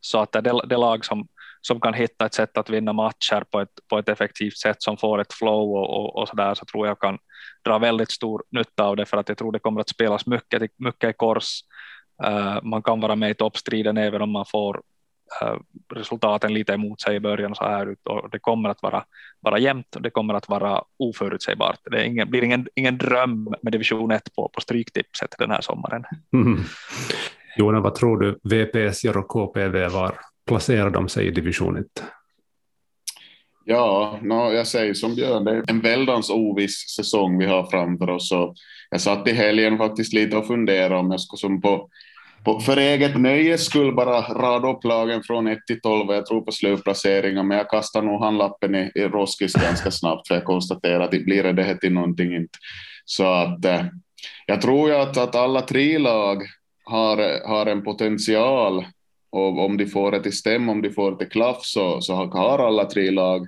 Så 0.00 0.18
att 0.18 0.36
äh, 0.36 0.42
det, 0.42 0.62
det 0.66 0.76
lag 0.76 1.04
som, 1.04 1.28
som 1.66 1.80
kan 1.80 1.94
hitta 1.94 2.26
ett 2.26 2.34
sätt 2.34 2.58
att 2.58 2.70
vinna 2.70 2.92
matcher 2.92 3.44
på 3.50 3.60
ett, 3.60 3.68
på 3.90 3.98
ett 3.98 4.08
effektivt 4.08 4.58
sätt 4.58 4.82
som 4.82 4.96
får 4.96 5.20
ett 5.20 5.32
flow 5.32 5.72
och, 5.72 5.90
och, 5.90 6.16
och 6.16 6.28
så 6.28 6.36
där 6.36 6.54
så 6.54 6.64
tror 6.64 6.86
jag 6.86 7.00
kan 7.00 7.18
dra 7.64 7.78
väldigt 7.78 8.10
stor 8.10 8.42
nytta 8.50 8.84
av 8.84 8.96
det 8.96 9.06
för 9.06 9.16
att 9.16 9.28
jag 9.28 9.38
tror 9.38 9.52
det 9.52 9.58
kommer 9.58 9.80
att 9.80 9.88
spelas 9.88 10.26
mycket, 10.26 10.70
mycket 10.78 11.10
i 11.10 11.12
kors. 11.12 11.60
Uh, 12.26 12.58
man 12.62 12.82
kan 12.82 13.00
vara 13.00 13.16
med 13.16 13.30
i 13.30 13.34
toppstriden 13.34 13.96
även 13.96 14.22
om 14.22 14.30
man 14.30 14.44
får 14.46 14.82
uh, 15.42 15.58
resultaten 15.94 16.54
lite 16.54 16.72
emot 16.72 17.00
sig 17.00 17.16
i 17.16 17.20
början 17.20 17.54
så 17.54 17.64
här 17.64 17.86
ut 17.86 18.06
och 18.06 18.30
det 18.30 18.38
kommer 18.38 18.68
att 18.68 18.82
vara, 18.82 19.04
vara 19.40 19.58
jämnt 19.58 19.96
och 19.96 20.02
det 20.02 20.10
kommer 20.10 20.34
att 20.34 20.48
vara 20.48 20.82
oförutsägbart. 20.98 21.78
Det 21.90 22.06
ingen, 22.06 22.30
blir 22.30 22.44
ingen, 22.44 22.68
ingen 22.74 22.98
dröm 22.98 23.54
med 23.62 23.72
division 23.72 24.10
1 24.10 24.34
på, 24.36 24.48
på 24.48 24.60
stryktipset 24.60 25.34
den 25.38 25.50
här 25.50 25.60
sommaren. 25.60 26.04
Mm. 26.32 26.60
Jona, 27.56 27.80
vad 27.80 27.94
tror 27.94 28.18
du 28.18 28.38
VPS 28.42 29.04
gör 29.04 29.16
och 29.16 29.28
KPV 29.28 29.88
var 29.88 30.14
placerar 30.46 30.90
de 30.90 31.08
sig 31.08 31.26
i 31.26 31.30
division 31.30 31.76
1? 31.76 31.86
Ja, 33.64 34.18
no, 34.22 34.52
jag 34.52 34.66
säger 34.66 34.94
som 34.94 35.14
Björn, 35.14 35.44
det 35.44 35.50
är 35.50 35.64
en 35.70 35.80
väldans 35.80 36.30
oviss 36.30 36.94
säsong 36.96 37.38
vi 37.38 37.46
har 37.46 37.70
framför 37.70 38.10
oss. 38.10 38.32
Och 38.32 38.54
jag 38.90 39.00
satt 39.00 39.28
i 39.28 39.32
helgen 39.32 39.78
faktiskt 39.78 40.12
lite 40.12 40.36
och 40.36 40.46
funderade 40.46 40.96
om 40.96 41.10
jag 41.10 41.20
skulle 41.20 41.38
som 41.38 41.60
på, 41.60 41.88
på 42.44 42.60
för 42.60 42.76
eget 42.76 43.20
nöjes 43.20 43.64
skull 43.64 43.94
bara 43.94 44.20
rada 44.20 44.68
upp 44.68 44.84
lagen 44.84 45.22
från 45.22 45.46
1 45.46 45.58
till 45.66 45.80
12. 45.80 46.10
Jag 46.10 46.26
tror 46.26 46.40
på 46.40 46.52
slutplaceringar, 46.52 47.42
men 47.42 47.58
jag 47.58 47.70
kastar 47.70 48.02
nog 48.02 48.20
handlappen 48.20 48.74
i, 48.74 48.90
i 48.94 49.02
Roskis 49.02 49.52
ganska 49.52 49.90
snabbt 49.90 50.28
för 50.28 50.34
jag 50.34 50.44
konstaterar 50.44 51.00
att 51.00 51.10
det 51.10 51.24
blir 51.24 51.42
det 51.42 51.62
här 51.62 51.74
till 51.74 51.92
någonting 51.92 52.34
inte. 52.34 52.58
Så 53.04 53.24
att 53.24 53.64
eh, 53.64 53.84
jag 54.46 54.60
tror 54.60 54.88
ju 54.88 54.96
att, 54.96 55.16
att 55.16 55.34
alla 55.34 55.60
tre 55.60 55.98
lag 55.98 56.42
har, 56.84 57.48
har 57.48 57.66
en 57.66 57.84
potential 57.84 58.84
och 59.34 59.64
om 59.64 59.76
de 59.76 59.86
får 59.86 60.10
det 60.10 60.22
till 60.22 60.36
stäm, 60.36 60.68
om 60.68 60.82
de 60.82 60.90
får 60.90 61.10
det 61.10 61.18
till 61.18 61.28
klaff 61.28 61.60
så, 61.60 62.00
så 62.00 62.14
har 62.14 62.58
alla 62.58 62.84
tre 62.84 63.10
lag 63.10 63.46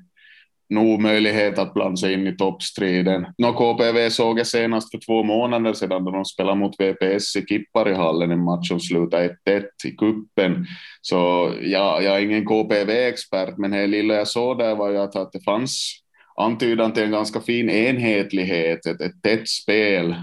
nog 0.68 1.00
möjlighet 1.00 1.58
att 1.58 1.74
blanda 1.74 1.96
sig 1.96 2.12
in 2.12 2.26
i 2.26 2.36
toppstriden. 2.36 3.26
Nå, 3.38 3.52
KPV 3.52 4.10
såg 4.10 4.38
jag 4.38 4.46
senast 4.46 4.90
för 4.90 4.98
två 5.06 5.22
månader 5.22 5.72
sedan 5.72 6.04
då 6.04 6.10
de 6.10 6.24
spelade 6.24 6.58
mot 6.58 6.80
VPS 6.80 7.36
i 7.36 7.46
Kipparihallen, 7.46 8.30
en 8.30 8.44
match 8.44 8.68
som 8.68 8.80
slutade 8.80 9.36
1-1 9.48 9.62
i 9.84 9.90
kuppen. 9.90 10.66
Så 11.00 11.52
ja, 11.62 12.00
jag 12.02 12.16
är 12.16 12.20
ingen 12.20 12.46
KPV-expert, 12.46 13.58
men 13.58 13.70
det 13.70 13.86
lilla 13.86 14.14
jag 14.14 14.28
såg 14.28 14.58
där 14.58 14.74
var 14.74 14.90
ju 14.90 14.98
att, 14.98 15.16
att 15.16 15.32
det 15.32 15.44
fanns 15.44 16.02
antydan 16.36 16.92
till 16.92 17.02
en 17.02 17.10
ganska 17.10 17.40
fin 17.40 17.70
enhetlighet, 17.70 18.86
ett, 18.86 19.00
ett 19.00 19.22
tätt 19.22 19.48
spel 19.48 20.14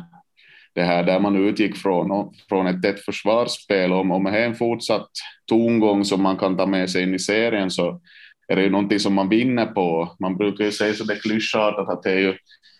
det 0.76 0.84
här 0.84 1.04
där 1.04 1.20
man 1.20 1.36
utgick 1.36 1.78
från, 1.78 2.34
från 2.50 2.68
ett 2.68 2.82
tätt 2.82 3.00
försvarsspel. 3.06 3.94
Om, 3.94 4.12
om 4.12 4.24
det 4.24 4.30
är 4.30 4.46
en 4.46 4.56
fortsatt 4.56 5.10
tongång 5.46 6.06
som 6.06 6.22
man 6.24 6.38
kan 6.38 6.58
ta 6.58 6.66
med 6.66 6.90
sig 6.90 7.04
in 7.04 7.14
i 7.14 7.20
serien 7.20 7.72
så 7.72 8.02
är 8.48 8.56
det 8.56 8.64
ju 8.64 8.70
någonting 8.70 9.00
som 9.00 9.14
man 9.14 9.30
vinner 9.30 9.66
på. 9.66 10.16
Man 10.20 10.38
brukar 10.38 10.66
ju 10.66 10.72
säga 10.72 10.94
så 10.94 11.04
det 11.04 11.16
klyschartat 11.16 11.90
att 11.90 12.04
det 12.04 12.12
är 12.12 12.20
ju 12.20 12.34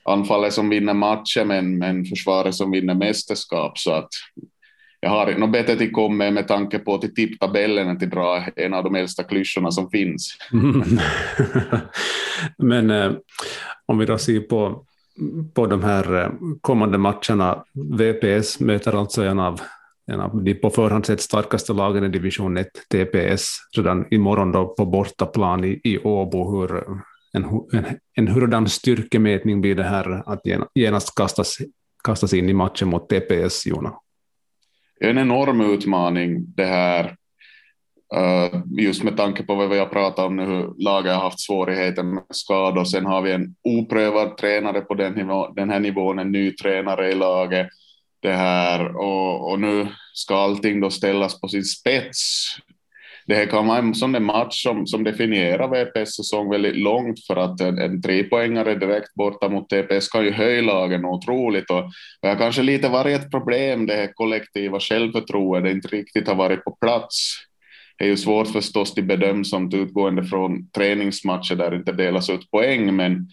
anfallet 0.06 0.54
som 0.54 0.70
vinner 0.70 0.94
matcher 0.94 1.46
men, 1.46 1.78
men 1.78 2.06
försvaret 2.06 2.56
som 2.56 2.72
vinner 2.72 2.94
mästerskap. 2.94 3.78
Så 3.78 3.92
att 3.92 4.10
jag 5.00 5.10
har 5.10 5.34
nog 5.38 5.52
bättre 5.52 5.76
till 5.76 5.92
komma 5.92 6.32
med 6.32 6.48
tanke 6.48 6.80
på 6.80 6.98
till 6.98 7.14
tipptabellen 7.14 7.88
än 7.88 8.00
till 8.00 8.10
dra 8.10 8.46
en 8.56 8.74
av 8.74 8.84
de 8.84 8.96
äldsta 8.96 9.24
klyschorna 9.24 9.72
som 9.72 9.90
finns. 9.90 10.38
Mm. 10.54 10.84
men 12.58 12.90
eh, 12.90 13.12
om 13.86 13.98
vi 13.98 14.06
då 14.06 14.18
ser 14.18 14.40
på 14.40 14.86
på 15.54 15.68
de 15.68 15.84
här 15.84 16.22
eh, 16.22 16.30
kommande 16.62 16.98
matcherna. 16.98 17.64
VPS 17.74 18.60
möter 18.60 19.00
alltså 19.00 19.24
en 19.24 19.40
av, 19.40 19.62
en 20.12 20.20
av 20.20 20.44
de 20.44 20.54
på 20.54 20.70
förhand 20.70 21.06
sett 21.06 21.22
starkaste 21.22 21.74
lagen 21.74 22.04
i 22.04 22.10
division 22.10 22.58
1, 22.58 22.68
TPS, 22.90 23.58
redan 23.78 24.06
imorgon 24.12 24.52
då 24.52 24.68
på 24.68 24.86
bortaplan 24.86 25.64
i, 25.64 25.82
i 25.84 26.00
Åbo. 26.04 26.60
Hur, 26.60 26.78
eh, 26.78 26.84
en, 27.34 27.44
en, 27.72 27.86
en 28.16 28.28
hurdan 28.28 28.70
styrkemätning 28.70 29.62
blir 29.62 29.76
det 29.76 29.84
här 29.84 30.34
att 30.34 30.42
genast 30.76 31.16
kastas, 31.16 31.58
kastas 32.04 32.34
in 32.34 32.50
i 32.50 32.54
matchen 32.54 32.88
mot 32.88 33.10
TPS, 33.10 33.66
Jona? 33.66 33.94
En 35.00 35.18
enorm 35.18 35.62
utmaning 35.62 36.46
det 36.56 36.66
här 36.66 37.16
Eh, 38.16 38.62
just 38.78 39.04
med 39.04 39.18
tanke 39.18 39.44
på 39.44 39.56
vad 39.56 39.70
vi 39.70 39.80
har 39.80 39.86
pratat 39.86 40.26
om 40.26 40.36
nu, 40.36 40.46
hur 40.46 40.74
laget 40.78 41.14
har 41.14 41.22
haft 41.22 41.40
svårigheter 41.40 42.04
med 42.04 42.24
skador. 42.30 42.84
Sen 42.84 43.06
har 43.06 43.22
vi 43.22 43.32
en 43.32 43.56
oprövad 43.64 44.38
tränare 44.38 44.82
på 44.82 44.94
den, 44.94 45.14
nivå, 45.14 45.54
den 45.56 45.70
här 45.70 45.80
nivån, 45.80 46.20
en 46.20 46.32
ny 46.32 46.52
tränare 46.52 47.12
i 47.12 47.16
laget. 47.16 47.68
Det 48.22 48.34
här, 48.34 48.96
och, 48.98 49.52
och 49.52 49.60
nu 49.60 49.88
ska 50.14 50.36
allting 50.36 50.82
då 50.82 50.90
ställas 50.90 51.42
på 51.42 51.48
sin 51.48 51.64
spets. 51.64 52.46
Det 53.28 53.36
här 53.36 53.46
kan 53.46 53.68
vara 53.68 53.78
en 53.78 53.96
sån 53.96 54.24
match 54.24 54.64
som, 54.64 54.88
som 54.88 55.04
definierar 55.04 55.68
VPS 55.68 56.16
säsong 56.16 56.50
väldigt 56.50 56.76
långt 56.76 57.26
för 57.28 57.36
att 57.36 57.62
en, 57.62 57.78
en 57.78 58.02
trepoängare 58.02 58.76
direkt 58.76 59.14
borta 59.14 59.50
mot 59.50 59.70
TPS 59.70 60.08
kan 60.10 60.26
ju 60.26 60.32
höja 60.32 60.62
lagen 60.62 61.06
otroligt 61.06 61.70
och, 61.70 61.84
och 62.22 62.30
jag 62.30 62.38
kanske 62.38 62.62
lite 62.62 62.90
varit 62.90 63.20
ett 63.20 63.32
problem 63.32 63.86
det 63.86 63.94
här 63.94 64.14
kollektiva 64.14 64.80
självförtroendet 64.80 65.72
inte 65.74 65.88
riktigt 65.88 66.28
har 66.28 66.36
varit 66.36 66.64
på 66.64 66.72
plats 66.82 67.36
är 68.04 68.08
ju 68.08 68.18
svårt 68.18 68.48
förstås 68.48 68.94
till 68.94 69.04
bedöms 69.04 69.50
som 69.50 69.74
utgående 69.74 70.24
från 70.24 70.70
träningsmatcher 70.70 71.56
där 71.56 71.72
det 71.72 71.78
inte 71.78 71.92
delas 71.92 72.30
ut 72.30 72.52
poäng, 72.52 72.96
men 72.96 73.28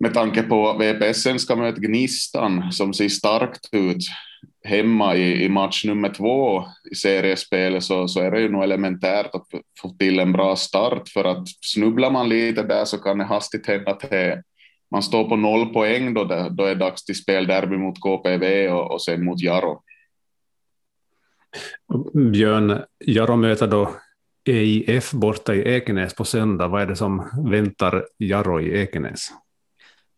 med 0.00 0.14
tanke 0.14 0.42
på 0.42 0.68
att 0.68 0.80
VPSN 0.80 1.38
ska 1.38 1.56
möta 1.56 1.80
Gnistan 1.80 2.72
som 2.72 2.94
ser 2.94 3.08
starkt 3.08 3.68
ut 3.72 4.04
hemma 4.64 5.16
i, 5.16 5.44
i 5.44 5.48
match 5.48 5.84
nummer 5.84 6.08
två 6.08 6.64
i 6.90 6.94
seriespelet 6.94 7.82
så, 7.82 8.08
så 8.08 8.20
är 8.20 8.30
det 8.30 8.40
ju 8.40 8.48
nog 8.48 8.64
elementärt 8.64 9.34
att 9.34 9.46
få 9.82 9.88
till 9.88 10.20
en 10.20 10.32
bra 10.32 10.56
start 10.56 11.08
för 11.08 11.24
att 11.24 11.48
snubblar 11.60 12.10
man 12.10 12.28
lite 12.28 12.62
där 12.62 12.84
så 12.84 12.98
kan 12.98 13.18
det 13.18 13.24
hastigt 13.24 13.66
hända 13.66 13.90
att 13.90 14.10
det, 14.10 14.42
man 14.90 15.02
står 15.02 15.28
på 15.28 15.36
noll 15.36 15.72
poäng 15.72 16.14
då, 16.14 16.24
det, 16.24 16.48
då 16.50 16.64
är 16.64 16.68
det 16.68 16.74
dags 16.74 17.04
till 17.04 17.14
spelderby 17.14 17.76
mot 17.76 18.00
KPV 18.00 18.68
och, 18.68 18.92
och 18.92 19.02
sen 19.02 19.24
mot 19.24 19.40
Jaro. 19.40 19.82
Björn, 22.32 22.82
Jaro 23.06 23.36
möter 23.36 23.66
då 23.66 23.90
EIF 24.48 25.12
borta 25.12 25.54
i 25.54 25.74
Ekenäs 25.74 26.14
på 26.14 26.24
söndag. 26.24 26.68
Vad 26.68 26.82
är 26.82 26.86
det 26.86 26.96
som 26.96 27.30
väntar 27.50 28.06
Jaro 28.18 28.60
i 28.60 28.80
Ekenäs? 28.80 29.28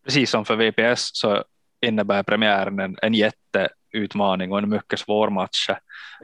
Precis 0.05 0.31
som 0.31 0.45
för 0.45 0.57
VPS 0.57 1.11
så 1.13 1.45
innebär 1.87 2.23
premiären 2.23 2.81
en, 2.81 2.97
en 3.03 3.15
jätteutmaning 3.15 4.53
och 4.53 4.59
en 4.59 4.69
mycket 4.69 4.99
svår 4.99 5.31
match. 5.31 5.71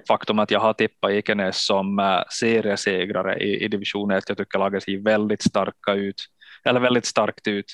Faktum 0.09 0.39
att 0.39 0.51
jag 0.51 0.61
har 0.61 0.73
tippat 0.73 1.11
Ekenäs 1.11 1.67
som 1.67 1.99
eh, 1.99 2.23
seriesegrare 2.29 3.39
i, 3.39 3.65
i 3.65 3.69
division 3.69 4.11
1. 4.11 4.29
Jag 4.29 4.39
tycker 4.39 4.59
laget 4.59 4.83
ser 4.83 5.05
väldigt 5.05 5.43
starka 5.43 5.93
ut, 5.93 6.27
eller 6.65 6.81
väldigt 6.81 7.07
starkt 7.07 7.49
ut. 7.49 7.67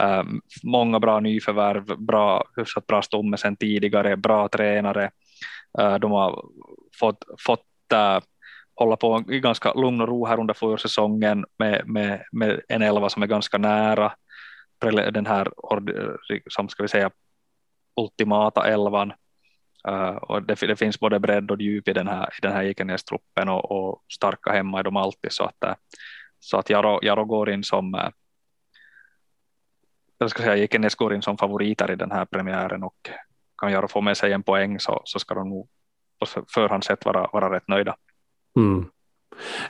Um, 0.00 0.40
många 0.62 1.00
bra 1.00 1.20
nyförvärv, 1.20 1.98
bra, 1.98 2.44
hyfsat 2.56 2.86
bra 2.86 3.02
stomme 3.02 3.36
sedan 3.36 3.56
tidigare, 3.56 4.16
bra 4.16 4.48
tränare. 4.48 5.10
Eh, 5.78 5.94
de 5.94 6.12
har 6.12 6.44
fått, 7.00 7.24
fått 7.46 7.92
eh, 7.92 8.20
hålla 8.74 8.96
på 8.96 9.24
i 9.28 9.40
ganska 9.40 9.72
lugn 9.72 10.00
och 10.00 10.08
ro 10.08 10.26
här 10.26 10.40
under 10.40 10.54
försäsongen 10.54 11.44
med, 11.58 11.88
med, 11.88 12.24
med 12.32 12.60
en 12.68 12.82
elva 12.82 13.08
som 13.08 13.22
är 13.22 13.26
ganska 13.26 13.58
nära. 13.58 14.12
den 15.12 15.26
här 15.26 15.48
som 16.50 16.68
ska 16.68 16.82
vi 16.82 16.88
säga 16.88 17.10
ultimata 18.00 18.68
elvan 18.68 19.12
uh, 19.88 20.16
och 20.16 20.42
det, 20.42 20.54
det, 20.54 20.76
finns 20.76 21.00
både 21.00 21.20
bredd 21.20 21.50
och 21.50 21.60
djup 21.60 21.88
i 21.88 21.92
den 21.92 22.08
här, 22.08 22.26
i 22.26 22.40
den 22.42 22.52
här 22.52 22.64
Ekenäs-truppen 22.64 23.48
och, 23.48 23.72
och, 23.72 24.04
starka 24.12 24.52
hemma 24.52 24.78
är 24.78 24.82
de 24.82 24.96
alltid 24.96 25.32
så 25.32 25.44
att, 25.44 25.78
så 26.40 26.56
att 26.56 26.70
Jaro, 26.70 27.00
Jaro 27.02 27.24
går 27.24 27.50
in 27.50 27.64
som 27.64 28.10
jag 30.18 30.30
ska 30.30 30.42
säga 30.42 30.64
Ikenäs 30.64 30.94
går 30.94 31.14
in 31.14 31.22
som 31.22 31.38
favoriter 31.38 31.90
i 31.90 31.96
den 31.96 32.10
här 32.10 32.24
premiären 32.24 32.82
och 32.82 33.10
kan 33.58 33.72
Jaro 33.72 33.88
få 33.88 34.00
med 34.00 34.16
sig 34.16 34.32
en 34.32 34.42
poäng 34.42 34.80
så, 34.80 35.02
så 35.04 35.18
ska 35.18 35.34
de 35.34 35.48
nog 35.48 35.68
på 36.20 36.26
förhand 36.54 36.84
sett 36.84 37.04
vara, 37.04 37.28
vara 37.32 37.56
rätt 37.56 37.68
nöjda. 37.68 37.96
Mm. 38.56 38.86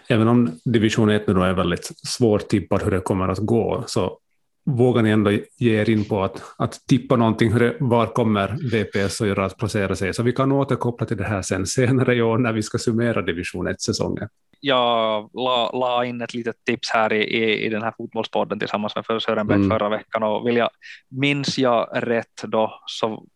Även 0.09 0.29
om 0.29 0.61
division 0.65 1.11
1 1.11 1.27
nu 1.27 1.35
då 1.35 1.43
är 1.43 1.53
väldigt 1.53 1.91
svårtippad 2.07 2.83
hur 2.83 2.91
det 2.91 3.01
kommer 3.01 3.29
att 3.29 3.39
gå, 3.39 3.85
så 3.87 4.19
vågar 4.67 5.03
ni 5.03 5.11
ändå 5.11 5.31
ge 5.59 5.81
er 5.81 5.91
in 5.91 6.05
på 6.05 6.23
att, 6.23 6.43
att 6.59 6.87
tippa 6.89 7.17
någonting, 7.17 7.53
hur 7.53 7.61
det, 7.61 7.77
var 7.81 8.07
kommer 8.07 8.49
VPS 8.49 9.21
att 9.21 9.29
göra 9.29 9.45
att 9.45 9.59
placera 9.59 9.97
sig? 9.97 10.15
Så 10.15 10.23
vi 10.23 10.33
kan 10.33 10.53
återkoppla 10.53 11.07
till 11.07 11.17
det 11.17 11.25
här 11.25 11.43
sen 11.43 11.67
senare 11.67 12.15
i 12.15 12.23
år 12.23 12.39
när 12.39 12.53
vi 12.53 12.63
ska 12.63 12.79
summera 12.79 13.23
division 13.23 13.69
1-säsongen. 13.69 14.29
Jag 14.61 15.31
la, 15.35 15.71
la, 15.73 16.05
in 16.05 16.21
ett 16.21 16.35
litet 16.35 16.57
tips 16.67 16.91
här 16.91 17.13
i, 17.13 17.23
i, 17.23 17.67
i 17.67 17.69
den 17.69 17.83
här 17.83 17.95
fotbollspodden 17.97 18.59
tillsammans 18.59 18.97
med 18.97 19.23
Sören 19.23 19.47
Bäck 19.47 19.57
mm. 19.57 19.71
förra 19.71 19.89
veckan 19.89 20.23
och 20.23 20.49
vill 20.49 20.57
jag, 20.57 20.71
minns 21.11 21.59
jag 21.59 21.89
rätt 21.93 22.43
då 22.43 22.81
så 22.87 23.27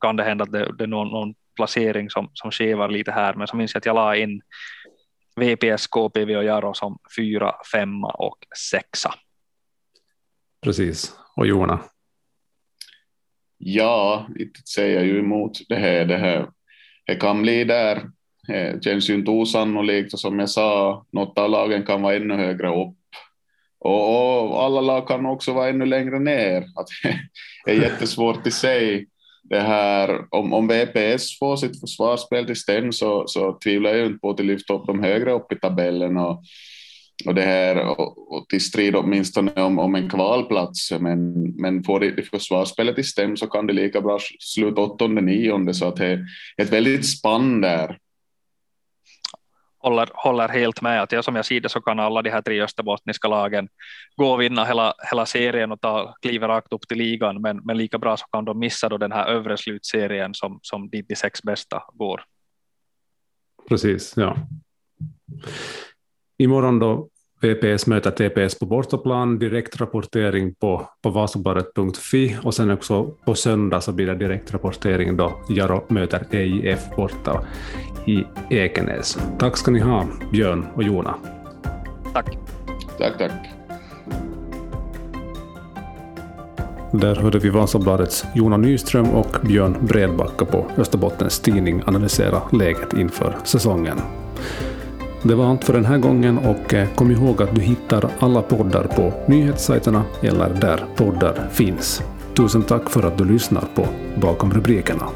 kan 0.00 0.16
det 0.16 0.24
hända 0.24 0.44
att 0.44 0.52
det, 0.52 0.72
det 0.78 0.84
är 0.84 0.88
någon, 0.88 1.08
någon 1.08 1.34
placering 1.56 2.10
som, 2.10 2.30
som 2.34 2.50
skevar 2.50 2.88
lite 2.88 3.12
här, 3.12 3.34
men 3.34 3.46
så 3.46 3.56
minns 3.56 3.74
jag 3.74 3.78
att 3.78 3.86
jag 3.86 3.94
la 3.94 4.16
in 4.16 4.42
VPS, 5.36 5.86
KPV 5.86 6.36
och 6.36 6.44
Jaro 6.44 6.74
som 6.74 6.98
fyra, 7.16 7.54
femma 7.72 8.10
och 8.10 8.38
sexa. 8.70 9.14
Precis. 10.62 11.14
Och 11.36 11.46
Jona? 11.46 11.80
Ja, 13.58 14.26
inte 14.38 14.60
säger 14.60 15.04
ju 15.04 15.18
emot 15.18 15.52
det 15.68 15.76
här. 15.76 16.04
Det 16.04 16.16
här 16.16 16.48
det 17.06 17.14
kan 17.14 17.42
bli 17.42 17.64
där. 17.64 18.10
Det 18.46 18.84
känns 18.84 19.10
ju 19.10 19.14
inte 19.14 19.30
osannolikt 19.30 20.12
och 20.12 20.20
som 20.20 20.38
jag 20.38 20.50
sa, 20.50 21.06
något 21.12 21.38
av 21.38 21.50
lagen 21.50 21.86
kan 21.86 22.02
vara 22.02 22.16
ännu 22.16 22.34
högre 22.34 22.68
upp. 22.68 22.96
Och, 23.78 24.50
och 24.50 24.62
alla 24.62 24.80
lag 24.80 25.08
kan 25.08 25.26
också 25.26 25.52
vara 25.52 25.68
ännu 25.68 25.86
längre 25.86 26.18
ner. 26.18 26.62
Att 26.76 26.86
det 27.64 27.70
är 27.70 27.82
jättesvårt 27.82 28.46
i 28.46 28.50
sig 28.50 29.06
det 29.42 29.60
här, 29.60 30.24
om, 30.30 30.52
om 30.52 30.68
VPS 30.68 31.38
får 31.38 31.56
sitt 31.56 31.80
försvarsspel 31.80 32.46
till 32.46 32.56
stäm 32.56 32.92
så, 32.92 33.24
så 33.26 33.52
tvivlar 33.52 33.90
jag 33.90 34.06
inte 34.06 34.18
på 34.18 34.30
att 34.30 34.36
de 34.36 34.42
lyfter 34.42 34.74
upp 34.74 34.86
dem 34.86 35.02
högre 35.02 35.32
upp 35.32 35.52
i 35.52 35.56
tabellen 35.56 36.16
och, 36.16 36.42
och 37.26 37.34
det 37.34 37.42
här 37.42 37.86
och, 37.86 38.32
och 38.32 38.48
till 38.48 38.60
strid 38.60 38.96
åtminstone 38.96 39.62
om, 39.62 39.78
om 39.78 39.94
en 39.94 40.10
kvalplats. 40.10 40.92
Men, 41.00 41.32
men 41.56 41.84
får 41.84 42.00
de, 42.00 42.10
de 42.10 42.22
försvarsspelet 42.22 42.94
till 42.94 43.08
stäm 43.08 43.36
så 43.36 43.46
kan 43.46 43.66
det 43.66 43.72
lika 43.72 44.00
bra 44.00 44.18
sluta 44.40 44.80
åttonde, 44.80 45.20
nionde 45.20 45.74
så 45.74 45.88
att 45.88 45.96
det 45.96 46.06
är 46.06 46.24
ett 46.56 46.72
väldigt 46.72 47.06
spann 47.06 47.60
där 47.60 47.98
håller, 49.80 50.08
håller 50.14 50.48
helt 50.48 50.82
med 50.82 51.02
att 51.02 51.12
jag, 51.12 51.24
som 51.24 51.36
jag 51.36 51.46
ser 51.46 51.60
det 51.60 51.68
så 51.68 51.80
kan 51.80 51.98
alla 52.00 52.22
de 52.22 52.30
här 52.30 52.42
tre 52.42 52.62
österbottniska 52.62 53.28
lagen 53.28 53.68
gå 54.16 54.32
och 54.32 54.40
vinna 54.40 54.64
hela, 54.64 54.94
hela 55.10 55.26
serien 55.26 55.72
och 55.72 55.80
ta 55.80 56.14
kliva 56.22 56.48
rakt 56.48 56.72
upp 56.72 56.88
till 56.88 56.98
ligan 56.98 57.40
men, 57.42 57.56
men 57.56 57.76
lika 57.76 57.98
bra 57.98 58.16
så 58.16 58.26
kan 58.26 58.44
de 58.44 58.58
missa 58.58 58.88
då 58.88 58.98
den 58.98 59.12
här 59.12 59.26
övre 59.26 59.56
slutserien 59.56 60.34
som, 60.34 60.58
som 60.62 60.90
dit 60.90 61.08
de 61.08 61.16
sex 61.16 61.42
bästa 61.42 61.82
går. 61.92 62.24
Precis, 63.68 64.14
ja. 64.16 64.36
Imorgon 66.38 66.78
då 66.78 67.08
VPS 67.40 67.86
möter 67.86 68.10
TPS 68.10 68.58
på 68.58 68.66
bortaplan, 68.66 69.38
direktrapportering 69.38 70.54
på, 70.54 70.88
på 71.02 71.10
vasabladet.fi 71.10 72.36
och 72.42 72.54
sen 72.54 72.70
också 72.70 73.04
på 73.04 73.34
söndag 73.34 73.80
så 73.80 73.92
blir 73.92 74.06
det 74.06 74.14
direktrapportering 74.14 75.16
då 75.16 75.32
Jaro 75.48 75.84
möter 75.88 76.26
EIF 76.30 76.80
borta 76.96 77.46
i 78.06 78.24
Ekenäs. 78.50 79.18
Tack 79.38 79.56
ska 79.56 79.70
ni 79.70 79.80
ha, 79.80 80.06
Björn 80.32 80.66
och 80.74 80.82
Jona. 80.82 81.14
Tack. 82.12 82.38
Tack, 82.98 83.18
tack. 83.18 83.32
Där 86.92 87.16
hörde 87.16 87.38
vi 87.38 87.50
Vasabladets 87.50 88.24
Jona 88.34 88.56
Nyström 88.56 89.10
och 89.10 89.36
Björn 89.42 89.76
Bredbacka 89.80 90.44
på 90.44 90.66
Österbottens 90.76 91.40
Tidning 91.40 91.82
analysera 91.86 92.42
läget 92.52 92.92
inför 92.92 93.36
säsongen. 93.44 93.98
Det 95.22 95.34
var 95.34 95.50
allt 95.50 95.64
för 95.64 95.72
den 95.72 95.84
här 95.84 95.98
gången 95.98 96.38
och 96.38 96.74
eh, 96.74 96.88
kom 96.94 97.10
ihåg 97.10 97.42
att 97.42 97.54
du 97.54 97.60
hittar 97.60 98.10
alla 98.18 98.42
poddar 98.42 98.84
på 98.84 99.12
nyhetssajterna 99.26 100.02
eller 100.22 100.48
där 100.60 100.84
poddar 100.96 101.48
finns. 101.52 102.02
Tusen 102.36 102.62
tack 102.62 102.90
för 102.90 103.02
att 103.02 103.18
du 103.18 103.24
lyssnar 103.24 103.64
på 103.74 103.86
Bakom 104.20 104.52
rubrikerna. 104.52 105.08